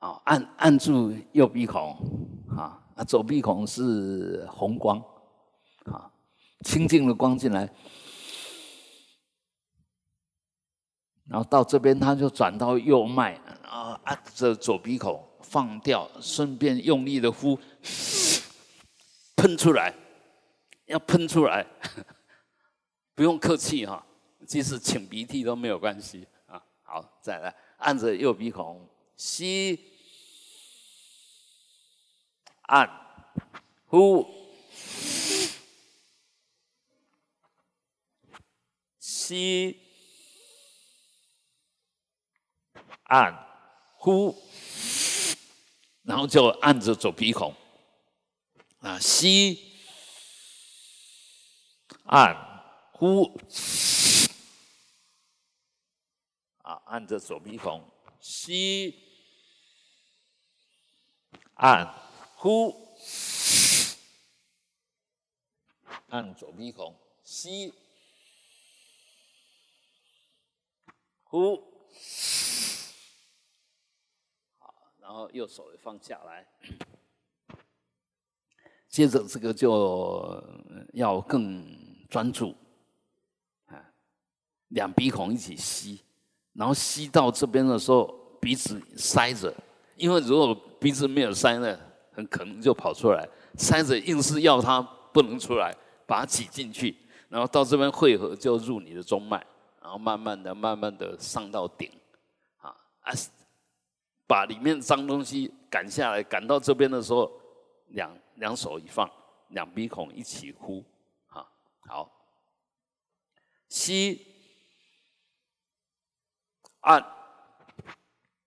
[0.00, 1.96] 啊按按住右鼻孔
[2.54, 4.98] 啊，啊左鼻孔是红光
[5.84, 6.10] 啊，
[6.64, 7.72] 清净的光进来，
[11.28, 17.56] 然后到这边他就转到右脉啊，按着左鼻孔放掉，顺便用力的呼，
[19.36, 19.94] 喷出来，
[20.86, 21.64] 要喷出来。
[23.14, 24.04] 不用客气哈，
[24.44, 26.60] 即使擤鼻涕都没有关系啊。
[26.82, 29.78] 好，再来按着右鼻孔吸，
[32.68, 32.86] 按，
[33.86, 34.26] 呼，
[38.98, 39.80] 吸，
[43.04, 43.32] 按，
[43.96, 44.36] 呼，
[46.02, 47.54] 然后就按着左鼻孔。
[48.80, 49.72] 啊，吸，
[52.04, 52.46] 按。
[52.92, 53.40] 呼，
[56.62, 57.82] 啊，按着左鼻孔。
[58.20, 58.94] 吸，
[61.54, 61.94] 按，
[62.40, 62.72] 呼，
[66.10, 67.74] 按左鼻孔吸，
[71.24, 71.56] 呼，
[74.56, 76.46] 好，然后右手放下来，
[78.88, 80.40] 接着这个就
[80.92, 82.54] 要更专注。
[83.66, 83.84] 啊
[84.68, 86.04] 两鼻孔一起吸，
[86.52, 88.06] 然后吸到这边的时候，
[88.40, 89.52] 鼻子塞着，
[89.96, 91.76] 因为如果鼻子没有塞呢，
[92.26, 93.28] 可能就跑出来。
[93.56, 95.74] 塞着硬是要它不能出来，
[96.06, 96.96] 把它挤进去，
[97.28, 99.44] 然后到这边汇合就入你的中脉，
[99.80, 101.90] 然后慢慢的、慢慢的上到顶，
[102.58, 103.12] 啊啊，
[104.26, 107.30] 把里面脏东西赶下来，赶到这边的时候，
[107.88, 109.10] 两两手一放，
[109.48, 110.84] 两鼻孔一起呼，
[111.28, 111.46] 啊，
[111.86, 112.10] 好，
[113.68, 114.24] 吸。
[116.80, 117.04] 按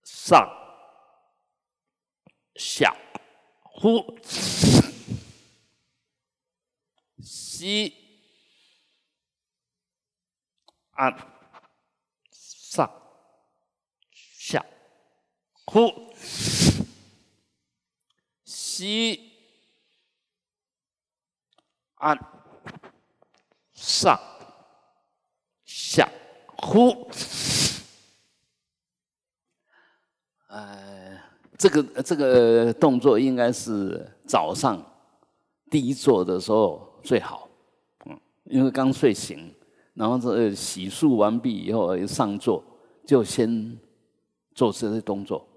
[0.03, 0.49] 上
[2.55, 2.95] 下
[3.73, 4.19] 呼
[7.23, 7.93] 吸
[10.91, 11.15] 按
[12.31, 12.91] 上
[14.11, 14.65] 下
[15.65, 16.13] 呼
[18.43, 19.31] 吸
[21.95, 22.17] 按
[23.73, 24.19] 上
[25.65, 26.07] 下
[26.57, 27.09] 呼。
[30.51, 31.17] 呃，
[31.61, 34.83] 这个这个动作应该是早上
[35.69, 37.47] 第一做的时候最好，
[38.07, 39.53] 嗯，因为刚睡醒，
[39.93, 42.63] 然后这洗漱完毕以后上座，
[43.05, 43.77] 就先
[44.55, 45.47] 做这些动作。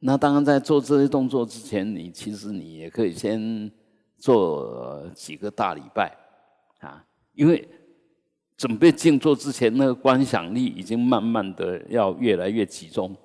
[0.00, 3.72] 那当然在做这些动作之前，你其实你也可以先
[4.18, 6.14] 做几个大礼拜
[6.80, 7.66] 啊，因为
[8.58, 13.16] 准备静坐之前，那个观想力已经慢慢的要越来越集中。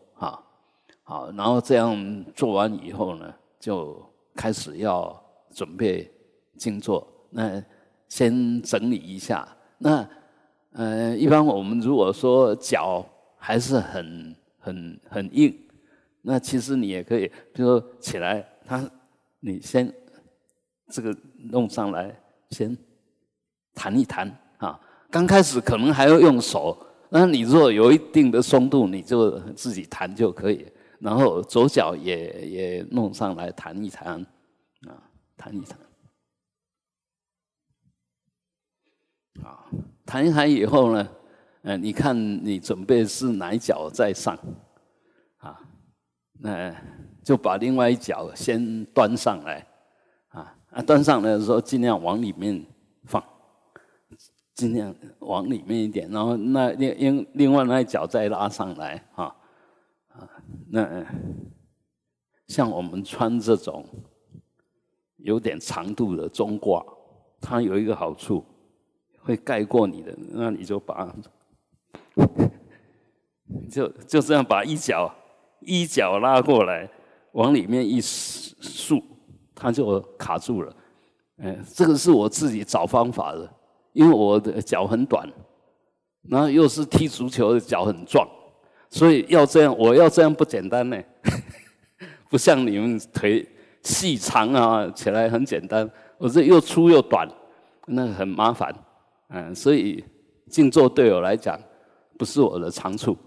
[1.04, 4.02] 好，然后这样做完以后呢，就
[4.34, 5.22] 开始要
[5.54, 6.10] 准备
[6.58, 7.06] 静坐。
[7.30, 7.62] 那
[8.08, 9.48] 先整理一下。
[9.78, 10.08] 那
[10.72, 13.06] 呃，一般我们如果说脚
[13.38, 15.54] 还是很很很硬，
[16.22, 18.89] 那其实你也可以，比如说起来，他
[19.42, 19.94] 你先
[20.89, 21.16] 这个
[21.52, 22.18] 弄上来，
[22.52, 22.76] 先
[23.76, 24.80] 弹一弹啊。
[25.12, 26.76] 刚开始可能还要用手，
[27.10, 30.66] 那你如果有一定的松度，你就自己弹就可以。
[31.04, 34.26] 然后左脚也也弄上来弹一弹，
[34.88, 35.04] 啊，
[35.36, 35.78] 弹一弹，
[39.44, 39.68] 啊，
[40.06, 41.10] 弹一弹以后呢，
[41.63, 44.34] 呃，你看你准备是哪一脚在上，
[45.39, 45.60] 啊，
[46.39, 46.74] 那
[47.22, 49.68] 就把另外一脚先端上来，
[50.30, 52.66] 啊，啊，端上来的时候尽量往里面
[53.04, 53.22] 放，
[54.54, 59.36] 尽量往里面一点，然后那另另另外那一脚再拉上来，啊。
[60.76, 61.06] 那
[62.48, 63.86] 像我们穿这种
[65.18, 66.84] 有点长度的中褂，
[67.40, 68.44] 它有一个好处，
[69.20, 71.16] 会盖过你的，那你就把，
[73.70, 75.14] 就就这样把衣角
[75.60, 76.90] 衣角拉过来，
[77.34, 79.00] 往里面一竖，
[79.54, 80.76] 它就卡住了。
[81.38, 83.48] 哎，这个是我自己找方法的，
[83.92, 85.32] 因为我的脚很短，
[86.24, 88.28] 然后又是踢足球的脚很壮，
[88.93, 91.01] 所以要这样，我要这样不简单呢，
[92.29, 93.43] 不像你们腿
[93.82, 97.27] 细长啊，起来很简单，我这又粗又短，
[97.88, 98.71] 那很麻烦，
[99.29, 100.03] 嗯，所以
[100.47, 101.60] 静坐对我来讲
[102.19, 103.17] 不是我的长处，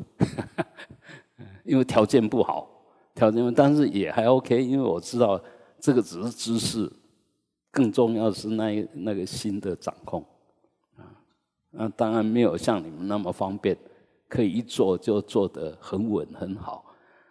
[1.64, 2.70] 因为条件不好，
[3.12, 5.42] 条件，但是也还 OK，因为我知道
[5.80, 6.88] 这个只是姿势。
[7.72, 10.24] 更重要的是那那个心的掌控，
[10.96, 11.04] 啊，
[11.72, 13.76] 那当然没有像你们那么方便，
[14.28, 16.84] 可以一做就做得很稳很好，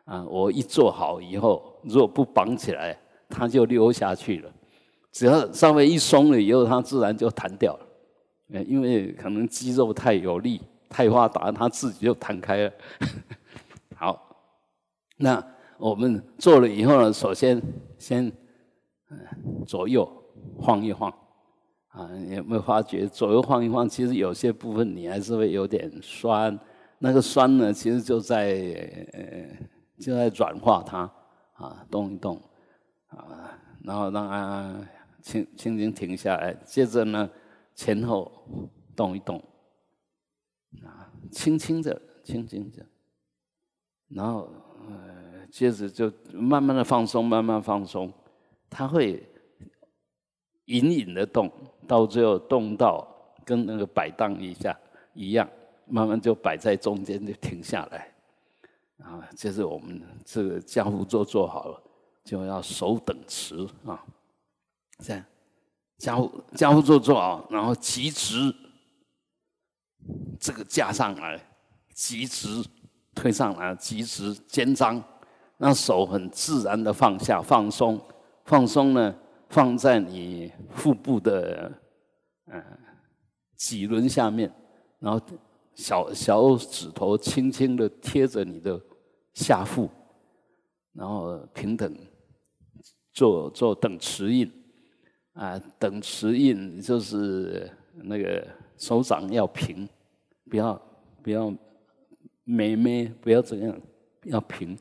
[0.05, 2.97] 啊，我一做好以后，如果不绑起来，
[3.29, 4.51] 它就溜下去了，
[5.11, 12.73] 只要稍微一松了以后，它自然就弹掉了，因为可能肌肉太有力、太发达，它自己就弹开了。
[13.95, 14.37] 好，
[15.17, 15.41] 那
[15.77, 17.61] 我们做了以后呢，首先
[17.97, 18.31] 先
[19.65, 20.09] 左右。
[20.57, 21.11] 晃一晃，
[21.87, 23.89] 啊，有没有发觉左右晃一晃？
[23.89, 26.57] 其实有些部分你还是会有点酸，
[26.99, 28.53] 那个酸呢，其实就在
[29.13, 29.67] 呃
[29.99, 31.11] 就在软化它，
[31.53, 32.41] 啊，动一动，
[33.07, 34.75] 啊，然后让它
[35.21, 37.29] 轻轻轻停下来，接着呢
[37.73, 38.31] 前后
[38.95, 39.37] 动一动，
[40.83, 42.85] 啊，轻轻的，轻轻的，
[44.09, 44.49] 然后
[44.87, 48.11] 呃接着就慢慢的放松，慢慢放松，
[48.69, 49.27] 它会。
[50.67, 51.47] 隐隐的动，
[51.87, 53.07] 到最后动到
[53.45, 54.75] 跟那个摆荡一下
[55.13, 55.47] 一样，
[55.87, 58.13] 慢慢就摆在中间就停下来。
[58.99, 61.83] 啊，就是我们这个家务做做好了，
[62.23, 64.03] 就要手等持啊，
[64.99, 65.25] 这样
[65.97, 68.53] 家务家务做做好，然后极直，
[70.39, 71.39] 这个架上来，
[71.93, 72.63] 极直
[73.13, 75.03] 推上来，极直肩张，
[75.57, 78.01] 让手很自然的放下放松，
[78.45, 79.15] 放松呢。
[79.47, 81.71] 放在你腹部的
[82.47, 82.61] 嗯
[83.55, 84.51] 脊轮下面，
[84.99, 85.21] 然后
[85.75, 88.81] 小小指头轻轻的贴着你的
[89.33, 89.89] 下腹，
[90.93, 91.95] 然后平等
[93.13, 94.51] 做做等持印
[95.33, 99.87] 啊，等持印就是那个手掌要平，
[100.49, 100.81] 不要
[101.21, 101.53] 不要
[102.43, 103.77] 美美，不要这样，
[104.23, 104.77] 要平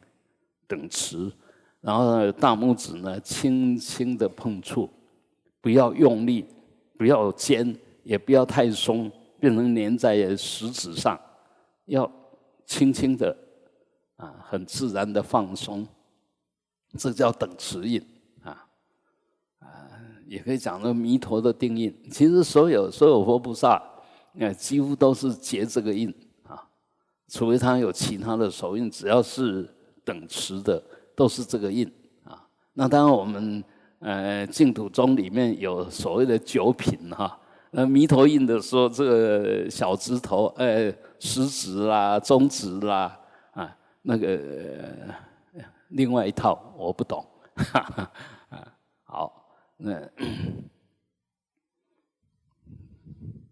[0.67, 1.31] 等持。
[1.81, 4.89] 然后，大拇指呢，轻轻的碰触，
[5.61, 6.47] 不要用力，
[6.97, 9.13] 不要尖，也不要太松，
[9.45, 11.21] 变成粘在食指上，
[11.85, 12.11] 要
[12.65, 13.37] 轻轻的，
[14.17, 15.87] 啊，很自然的放松，
[16.97, 18.03] 这叫等持印
[18.43, 18.65] 啊，
[19.59, 19.69] 啊，
[20.27, 21.95] 也可以讲那弥陀的定印。
[22.11, 23.83] 其实所有所有佛菩萨，
[24.39, 26.09] 呃，几乎都是结这个印
[26.45, 26.67] 啊，
[27.29, 29.69] 除非他有其他的手印，只要是
[30.03, 30.83] 等持的。
[31.17, 31.87] 都是这个印
[32.25, 33.63] 啊，那当然我们
[34.01, 37.39] 呃净土宗里面有所谓的九品哈，
[37.75, 43.21] 呃弥陀印的说，这个小指头呃食指啦、中指啦
[43.53, 45.13] 啊，那个
[45.89, 47.27] 另外一套我不懂，
[47.75, 48.13] 啊
[49.03, 50.01] 好，那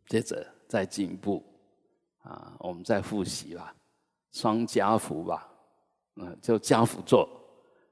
[0.06, 1.44] 接着再进一步
[2.22, 3.74] 啊，我们再复习吧，
[4.30, 5.48] 双家福吧，
[6.16, 7.28] 嗯，就家福做。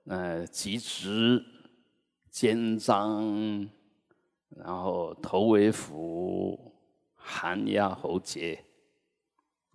[0.04, 1.44] 呃，脊直，
[2.30, 3.68] 肩张，
[4.56, 6.72] 然后头为俯，
[7.14, 8.62] 寒压喉结，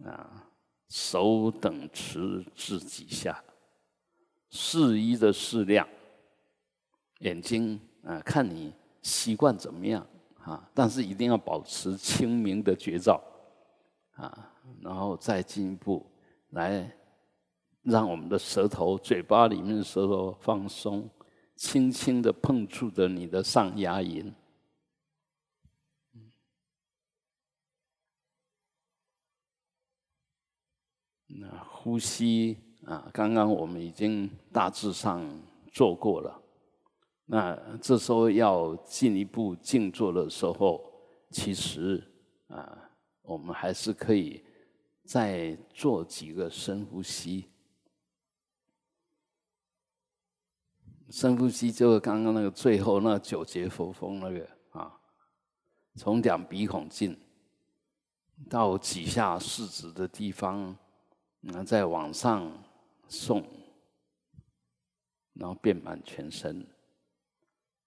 [0.04, 0.48] 啊，
[0.90, 3.44] 手等持至几下，
[4.50, 5.88] 适宜的适量，
[7.20, 10.06] 眼睛啊，看你习惯怎么样
[10.44, 13.22] 啊，但是一定要保持清明的觉照，
[14.16, 16.06] 啊，然后再进一步
[16.52, 16.90] 来。
[17.86, 21.08] 让我们的舌头、嘴巴里面的舌头放松，
[21.56, 24.34] 轻轻的碰触着你的上牙龈。
[31.40, 35.26] 那呼吸啊，刚刚我们已经大致上
[35.72, 36.42] 做过了。
[37.26, 40.82] 那这时候要进一步静坐的时候，
[41.32, 42.04] 其实
[42.48, 42.90] 啊，
[43.24, 44.44] 我们还是可以
[45.04, 47.46] 再做几个深呼吸。
[51.10, 54.92] 深呼吸就是刚刚那个最后那九节佛风那个啊，
[55.96, 57.18] 从两鼻孔进，
[58.50, 60.76] 到几下四指的地方，
[61.46, 62.52] 然后再往上
[63.08, 63.44] 送，
[65.34, 66.66] 然后遍满全身。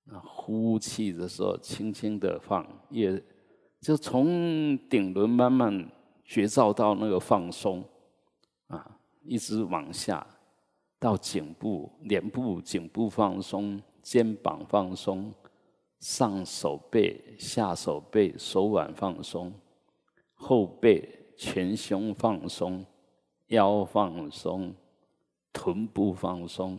[0.05, 3.23] 那呼气的时候，轻轻的放，也
[3.81, 5.91] 就从顶轮慢慢
[6.25, 7.85] 觉照到那个放松，
[8.69, 10.27] 啊，一直往下
[10.99, 15.35] 到颈部、脸部、颈部放松，肩膀放松，
[15.99, 19.53] 上手背、下手背、手腕放松，
[20.33, 22.85] 后背、前胸放松，
[23.49, 24.75] 腰放松，
[25.53, 26.79] 臀部放松，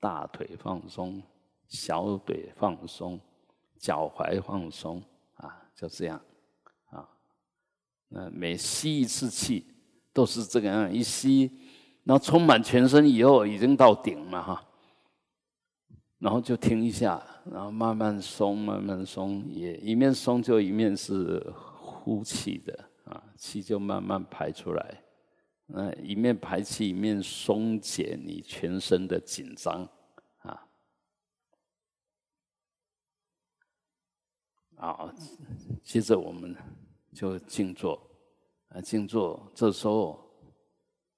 [0.00, 1.22] 大腿放松。
[1.68, 3.18] 小腿放松，
[3.78, 5.02] 脚踝放松，
[5.36, 6.20] 啊，就这样，
[6.90, 7.08] 啊，
[8.08, 9.64] 那每吸一次气
[10.12, 11.50] 都是这个样，一吸，
[12.04, 14.62] 然后充满全身以后，已经到顶了哈，
[16.18, 25.02] 然后就停一下，然后慢慢松，慢慢松，也一面松就一面是呼气的，啊，气就慢慢排出来，
[25.74, 29.88] 那一面排气一面松解你全身的紧张。
[34.76, 35.14] 啊，
[35.80, 36.56] 接着我们
[37.14, 37.94] 就静坐，
[38.68, 39.48] 啊，静坐。
[39.54, 40.28] 这时候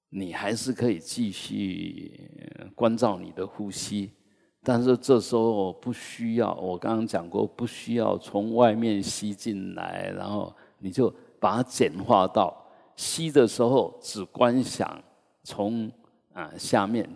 [0.09, 4.13] 你还是可以继续关照你的呼吸，
[4.61, 6.53] 但是这时候不需要。
[6.53, 12.64] 我刚刚讲过，不需要从外面吸进来，然后你就把它简化到
[12.95, 15.03] 吸的时候只观想
[15.43, 15.91] 从
[16.33, 17.09] 啊下面，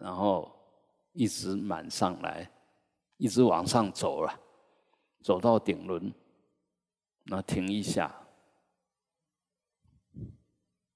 [0.00, 0.50] 然后
[1.12, 2.50] 一直满上来，
[3.16, 4.40] 一直往上走了。
[5.20, 6.14] 走到顶轮，
[7.24, 8.14] 那停一下，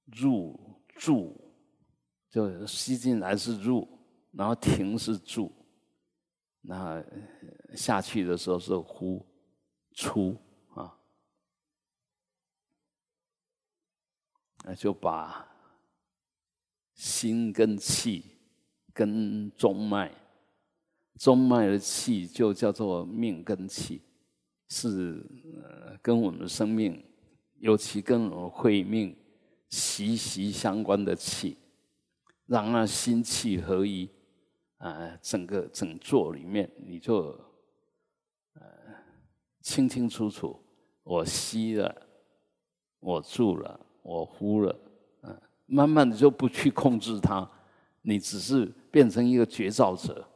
[0.05, 0.57] 入
[0.95, 1.35] 住，
[2.29, 3.85] 就吸进来是入，
[4.31, 5.51] 然后停是住，
[6.61, 7.03] 那
[7.75, 9.23] 下去的时候是呼
[9.91, 10.37] 出
[10.73, 10.97] 啊，
[14.63, 15.47] 那就把
[16.93, 18.25] 心跟气
[18.93, 20.11] 跟中脉，
[21.19, 24.01] 中脉的气就叫做命根气。
[24.69, 25.23] 是
[25.61, 27.03] 呃，跟我们的生命，
[27.59, 29.15] 尤其跟我们慧命
[29.69, 31.57] 息息相关的气，
[32.47, 34.09] 让那心气合一
[34.77, 37.27] 啊，整个整座里面，你就
[38.53, 38.61] 呃
[39.61, 40.59] 清清楚楚，
[41.03, 42.07] 我吸了，
[42.99, 44.79] 我住了，我呼了，
[45.23, 47.49] 嗯，慢慢的就不去控制它，
[48.01, 50.27] 你只是变成一个觉照者。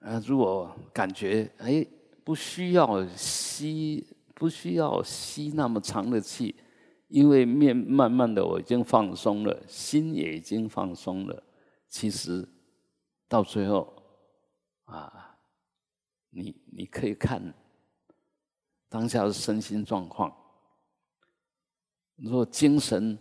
[0.00, 1.84] 啊，如果感觉哎
[2.22, 6.54] 不需要吸，不需要吸那么长的气，
[7.08, 11.42] 因为面慢慢的我已经放松了，心也已经放松了。
[11.96, 12.46] 其实
[13.26, 14.02] 到最后
[14.84, 15.38] 啊，
[16.28, 17.54] 你你可以看
[18.86, 20.30] 当下的身心状况。
[22.16, 23.18] 如果精神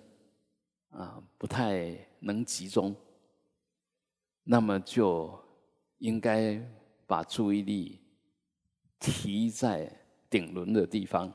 [0.89, 2.93] 啊不太能集中，
[4.43, 5.41] 那么就。
[5.99, 6.57] 应该
[7.07, 8.01] 把注意力
[8.99, 9.89] 提在
[10.29, 11.33] 顶轮的地方、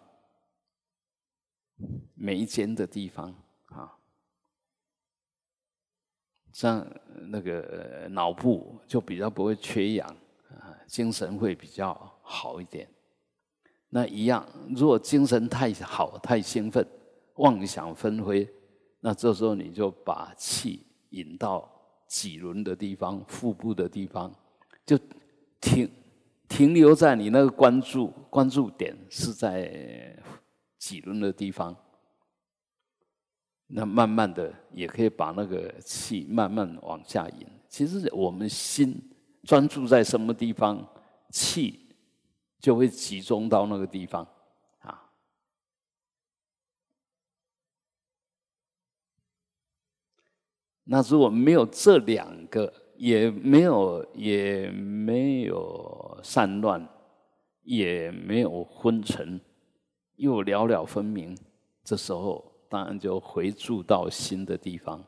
[2.14, 3.34] 眉间的地方
[3.68, 3.98] 啊，
[6.52, 6.86] 这样
[7.28, 10.08] 那个脑部就比较不会缺氧
[10.48, 12.88] 啊，精神会比较好一点。
[13.88, 16.86] 那一样，如果精神太好、太兴奋、
[17.36, 18.48] 妄想纷飞，
[19.00, 21.70] 那这时候你就把气引到
[22.06, 24.32] 脊轮的地方、腹部的地方。
[24.86, 24.98] 就
[25.60, 25.88] 停
[26.48, 30.16] 停留在你那个关注关注点是在
[30.78, 31.76] 几轮的地方，
[33.72, 37.46] 那慢慢的也可以把那个气慢慢往下引。
[37.68, 39.00] 其实我们心
[39.44, 40.86] 专注在什么地方，
[41.30, 41.88] 气
[42.58, 44.26] 就会集中到那个地方
[44.80, 45.10] 啊。
[50.84, 52.72] 那如果没有这两个。
[53.00, 56.86] 也没有，也没有散乱，
[57.62, 59.40] 也没有昏沉，
[60.16, 61.34] 又了了分明。
[61.82, 65.04] 这时候当然就回住到心的地方，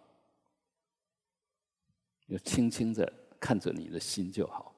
[2.28, 3.10] 就轻轻的
[3.40, 4.74] 看着你的心就好。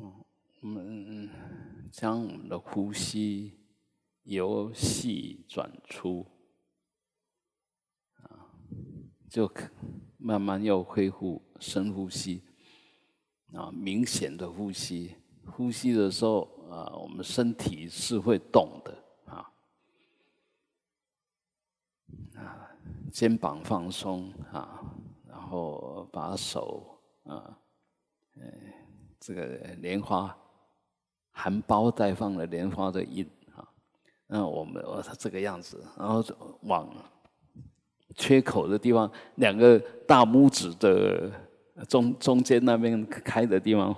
[0.00, 0.24] 嗯，
[0.60, 1.30] 我们
[1.90, 3.54] 将我们的呼吸。
[4.24, 6.26] 由细转粗，
[8.16, 8.52] 啊，
[9.30, 9.50] 就
[10.18, 12.42] 慢慢又恢复深呼吸，
[13.54, 15.14] 啊，明显的呼吸。
[15.50, 19.50] 呼吸的时候，啊，我们身体是会动的，啊，
[22.36, 22.70] 啊
[23.10, 24.84] 肩膀放松啊，
[25.26, 27.58] 然后把手啊，
[28.36, 28.42] 呃，
[29.18, 29.46] 这个
[29.78, 30.36] 莲花
[31.30, 33.26] 含苞待放的莲花的印
[33.56, 33.66] 啊，
[34.26, 36.22] 那我们我这个样子，然后
[36.64, 36.94] 往
[38.14, 41.32] 缺口的地方，两个大拇指的
[41.86, 43.94] 中中间那边开的地方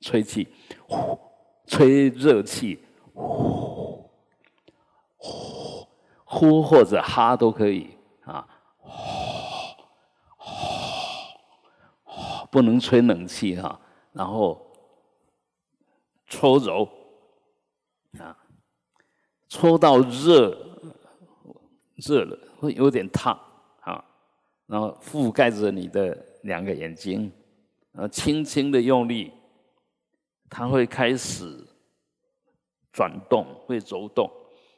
[0.00, 0.48] 吹气，
[0.86, 1.18] 呼，
[1.66, 2.82] 吹热气，
[3.14, 4.10] 呼，
[5.16, 5.86] 呼，
[6.24, 7.90] 呼或者哈都可以。
[8.24, 8.46] 啊，
[8.78, 8.90] 呼，
[12.04, 13.80] 呼不能吹冷气哈，
[14.12, 14.60] 然后
[16.26, 16.88] 搓揉
[18.18, 18.36] 啊，
[19.48, 20.58] 搓到热
[21.94, 23.38] 热了会有点烫
[23.80, 24.04] 啊，
[24.66, 27.30] 然后覆盖着你的两个眼睛，
[27.92, 29.30] 啊，轻轻的用力，
[30.48, 31.66] 它会开始
[32.92, 34.30] 转动，会走动，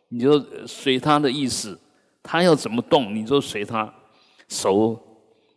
[0.09, 1.79] 你就随它的意思。
[2.21, 3.91] 他要怎么动，你就随他
[4.49, 5.01] 手，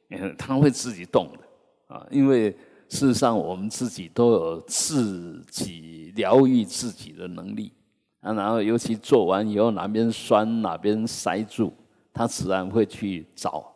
[0.09, 2.07] 嗯，他会自己动的啊。
[2.09, 2.51] 因为
[2.88, 7.74] 事实上，我们自己都有自己疗愈自己的能力
[8.22, 8.32] 啊。
[8.32, 11.74] 然后，尤其做完以后，哪边酸哪边塞住，
[12.14, 13.76] 他自然会去找。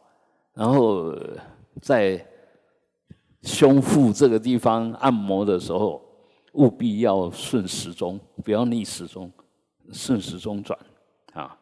[0.54, 1.14] 然后
[1.82, 2.26] 在
[3.44, 6.02] 胸腹这个地方按摩的时候，
[6.54, 9.32] 务必要顺时钟，不要逆时钟，
[9.92, 10.78] 顺时钟转
[11.34, 11.58] 啊。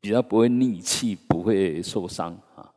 [0.00, 2.72] 比较不会逆气，不会受伤啊！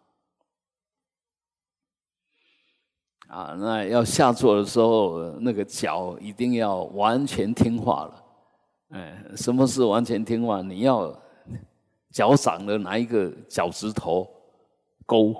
[3.27, 8.23] 啊，那要下坐的时候，那个脚一定要完全听话了。
[8.89, 10.61] 哎，什么是完全听话？
[10.63, 11.15] 你要
[12.09, 14.27] 脚掌的哪一个脚趾头
[15.05, 15.33] 勾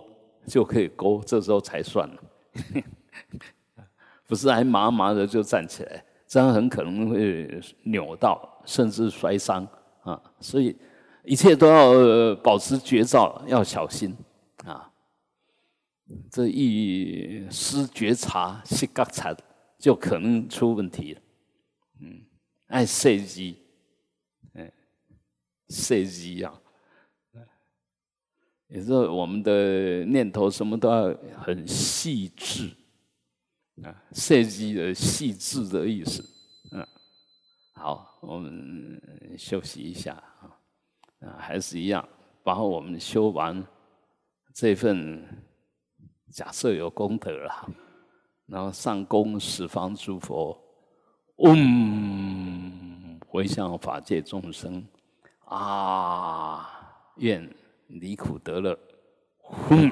[0.48, 2.24] 就可以勾，这时候才算了。
[4.28, 9.68] 不是还麻麻的就站起来，这样很可能会扭到，甚至摔伤
[10.04, 10.22] 啊！
[10.40, 10.76] 所以。
[11.24, 14.18] 一切都要保持觉照，要小心
[14.66, 14.92] 啊！
[16.32, 19.32] 这一失觉察、失觉察，
[19.78, 21.22] 就可能出问题了。
[22.00, 22.24] 嗯，
[22.70, 23.60] 爱设计，
[24.56, 24.72] 嗯，
[25.70, 26.61] 设计啊，
[28.72, 32.70] 也是我们的念头，什么都要很细致
[33.84, 36.24] 啊，设计的细致的意思。
[36.72, 36.88] 嗯，
[37.74, 39.02] 好，我们
[39.38, 40.58] 休息一下啊。
[41.20, 42.08] 啊，还是一样，
[42.44, 43.64] 把我们修完
[44.56, 45.24] 这份
[46.32, 47.70] 假设有功德了，
[48.48, 50.58] 然后上供十方诸佛，
[51.36, 54.84] 嗡，回向法界众生，
[55.46, 56.68] 啊，
[57.18, 57.48] 愿
[58.00, 58.78] 离苦得乐，
[59.40, 59.92] 哼。